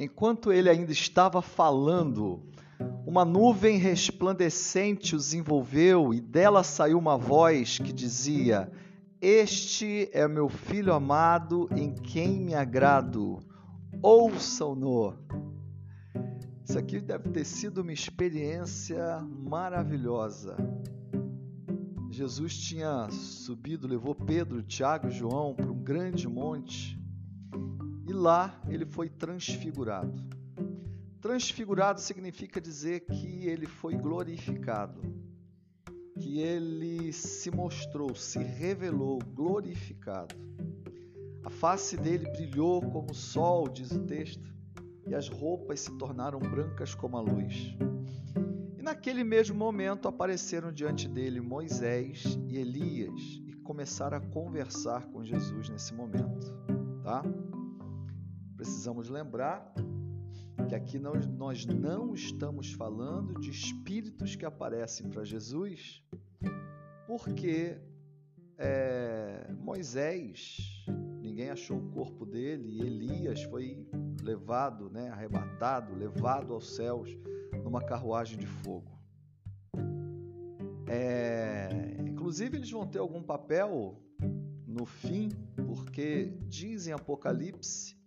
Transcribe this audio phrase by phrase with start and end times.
[0.00, 2.42] enquanto ele ainda estava falando,
[3.06, 8.72] uma nuvem resplandecente os envolveu e dela saiu uma voz que dizia:
[9.20, 13.38] Este é meu filho amado em quem me agrado.
[14.02, 15.14] Ouçam-no.
[16.64, 20.56] Isso aqui deve ter sido uma experiência maravilhosa.
[22.08, 26.99] Jesus tinha subido, levou Pedro, Tiago e João para um grande monte
[28.10, 30.20] e lá ele foi transfigurado.
[31.20, 35.00] Transfigurado significa dizer que ele foi glorificado,
[36.18, 40.34] que ele se mostrou, se revelou glorificado.
[41.44, 44.52] A face dele brilhou como o sol, diz o texto,
[45.06, 47.76] e as roupas se tornaram brancas como a luz.
[48.76, 55.22] E naquele mesmo momento apareceram diante dele Moisés e Elias e começaram a conversar com
[55.22, 56.52] Jesus nesse momento,
[57.04, 57.22] tá?
[58.60, 59.72] Precisamos lembrar
[60.68, 66.04] que aqui nós, nós não estamos falando de espíritos que aparecem para Jesus,
[67.06, 67.80] porque
[68.58, 70.84] é, Moisés,
[71.22, 73.88] ninguém achou o corpo dele, e Elias foi
[74.22, 77.08] levado, né, arrebatado, levado aos céus
[77.64, 78.92] numa carruagem de fogo.
[80.86, 83.98] É, inclusive, eles vão ter algum papel
[84.66, 85.30] no fim,
[85.66, 87.98] porque diz em Apocalipse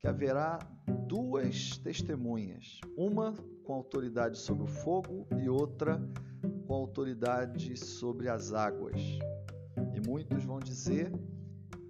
[0.00, 0.58] que haverá
[1.06, 3.34] duas testemunhas, uma
[3.64, 6.00] com autoridade sobre o fogo e outra
[6.66, 8.98] com autoridade sobre as águas.
[9.94, 11.12] E muitos vão dizer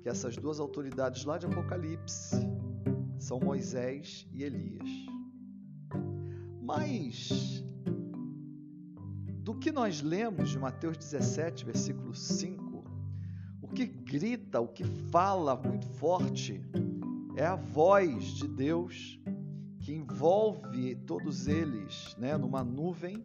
[0.03, 2.36] que essas duas autoridades lá de Apocalipse
[3.16, 4.88] são Moisés e Elias.
[6.61, 7.62] Mas
[9.44, 12.84] do que nós lemos de Mateus 17, versículo 5,
[13.62, 16.61] o que grita, o que fala muito forte
[17.36, 19.20] é a voz de Deus
[19.81, 23.25] que envolve todos eles né, numa nuvem.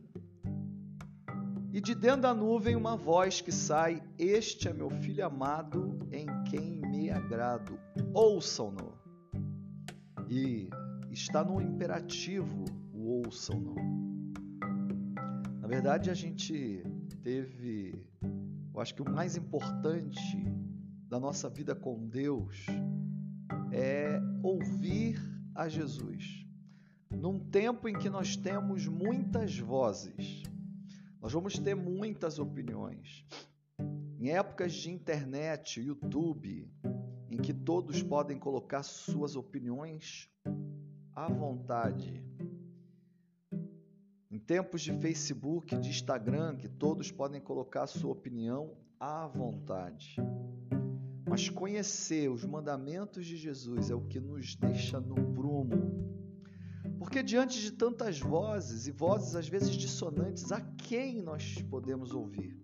[1.72, 6.26] E de dentro da nuvem uma voz que sai: Este é meu filho amado em
[6.46, 7.78] quem me agrado.
[8.14, 8.94] Ouçam-no.
[10.30, 10.70] E
[11.12, 12.64] está no imperativo
[12.94, 13.76] o ouçam-no.
[15.60, 16.84] Na verdade, a gente
[17.22, 18.00] teve,
[18.74, 20.38] eu acho que o mais importante
[21.08, 22.66] da nossa vida com Deus
[23.78, 25.22] é ouvir
[25.54, 26.48] a Jesus.
[27.12, 30.44] Num tempo em que nós temos muitas vozes,
[31.22, 33.26] nós vamos ter muitas opiniões.
[34.18, 36.72] Em épocas de internet, YouTube,
[37.30, 40.30] em que todos podem colocar suas opiniões
[41.14, 42.24] à vontade.
[44.32, 50.16] Em tempos de Facebook, de Instagram, que todos podem colocar sua opinião à vontade.
[51.28, 55.96] Mas conhecer os mandamentos de Jesus é o que nos deixa no prumo.
[57.00, 62.64] Porque diante de tantas vozes, e vozes às vezes dissonantes, a quem nós podemos ouvir?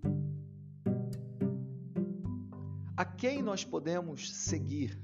[2.95, 4.99] A quem nós podemos seguir?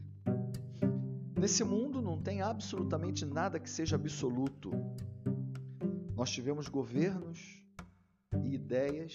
[1.39, 4.71] Nesse mundo não tem absolutamente nada que seja absoluto.
[6.15, 7.63] Nós tivemos governos
[8.43, 9.13] e ideias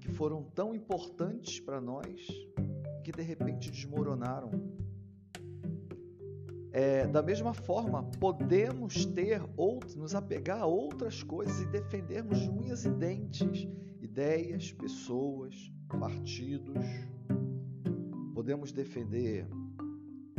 [0.00, 2.26] que foram tão importantes para nós
[3.08, 4.50] que de repente desmoronaram.
[6.70, 12.50] É, da mesma forma, podemos ter outros, nos apegar a outras coisas e defendermos de
[12.50, 13.66] unhas e dentes
[14.02, 16.84] ideias, pessoas, partidos.
[18.34, 19.48] Podemos defender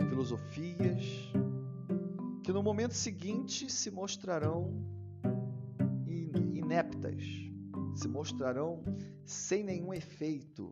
[0.08, 1.04] filosofias
[2.44, 4.86] que no momento seguinte se mostrarão
[6.54, 7.24] ineptas,
[7.96, 8.84] se mostrarão
[9.26, 10.72] sem nenhum efeito,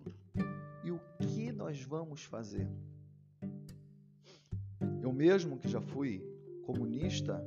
[1.67, 2.65] nós vamos fazer?
[5.01, 6.23] Eu mesmo, que já fui
[6.63, 7.45] comunista,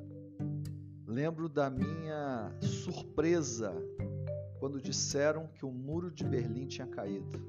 [1.06, 3.72] lembro da minha surpresa
[4.58, 7.40] quando disseram que o muro de Berlim tinha caído,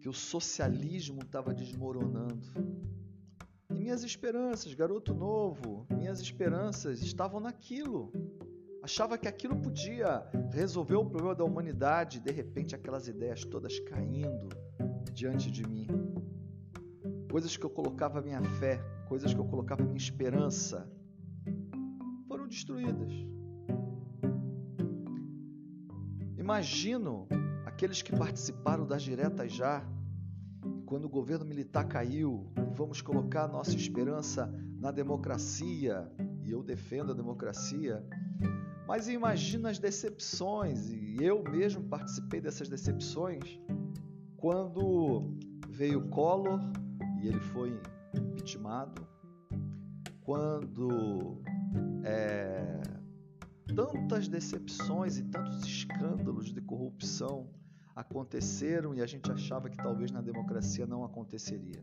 [0.00, 2.46] que o socialismo estava desmoronando.
[3.68, 8.10] E minhas esperanças, garoto novo, minhas esperanças estavam naquilo
[8.86, 14.48] achava que aquilo podia resolver o problema da humanidade, de repente aquelas ideias todas caindo
[15.12, 15.88] diante de mim.
[17.28, 20.88] Coisas que eu colocava minha fé, coisas que eu colocava minha esperança,
[22.28, 23.12] foram destruídas.
[26.38, 27.26] Imagino
[27.64, 29.84] aqueles que participaram das diretas já,
[30.86, 34.46] quando o governo militar caiu, e vamos colocar nossa esperança
[34.78, 36.08] na democracia,
[36.44, 38.06] e eu defendo a democracia,
[38.86, 43.60] mas imagina as decepções, e eu mesmo participei dessas decepções,
[44.36, 45.36] quando
[45.68, 46.60] veio Collor
[47.20, 47.80] e ele foi
[48.34, 49.06] vitimado,
[50.20, 51.40] quando
[52.04, 52.80] é,
[53.74, 57.50] tantas decepções e tantos escândalos de corrupção
[57.94, 61.82] aconteceram e a gente achava que talvez na democracia não aconteceria.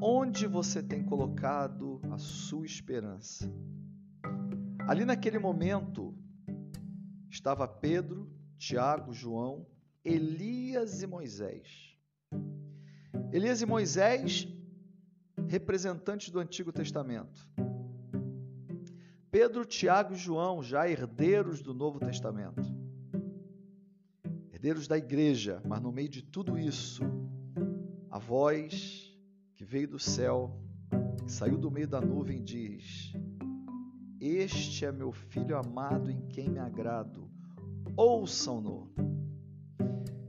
[0.00, 3.52] Onde você tem colocado a sua esperança?
[4.88, 6.16] Ali naquele momento
[7.28, 8.26] estava Pedro,
[8.56, 9.66] Tiago, João,
[10.02, 11.94] Elias e Moisés.
[13.30, 14.48] Elias e Moisés,
[15.46, 17.46] representantes do Antigo Testamento.
[19.30, 22.62] Pedro, Tiago e João, já herdeiros do Novo Testamento.
[24.50, 27.02] Herdeiros da igreja, mas no meio de tudo isso,
[28.10, 29.14] a voz
[29.54, 30.58] que veio do céu,
[31.22, 33.12] que saiu do meio da nuvem, diz:
[34.20, 37.30] Este é meu filho amado em quem me agrado,
[37.96, 38.90] ouçam-no.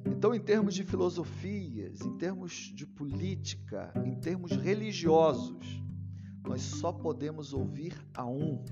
[0.05, 5.81] Então, em termos de filosofias, em termos de política, em termos religiosos,
[6.45, 8.63] nós só podemos ouvir a um,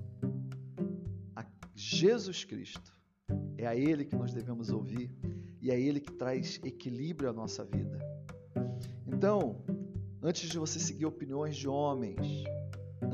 [1.36, 1.44] a
[1.74, 2.96] Jesus Cristo.
[3.58, 5.12] É a Ele que nós devemos ouvir
[5.60, 7.98] e é Ele que traz equilíbrio à nossa vida.
[9.08, 9.64] Então,
[10.22, 12.44] antes de você seguir opiniões de homens,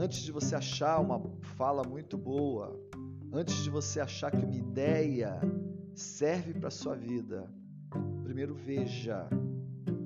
[0.04, 1.18] antes de você achar uma
[1.56, 2.78] fala muito boa,
[3.32, 5.40] antes de você achar que uma ideia
[5.96, 7.50] serve para sua vida,
[8.22, 9.30] primeiro veja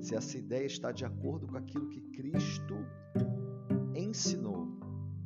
[0.00, 2.76] se essa ideia está de acordo com aquilo que Cristo
[3.92, 4.68] ensinou.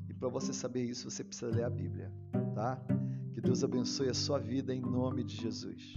[0.08, 2.10] E para você saber isso, você precisa ler a Bíblia,
[2.54, 2.82] tá?
[3.34, 5.96] Que Deus abençoe a sua vida em nome de Jesus.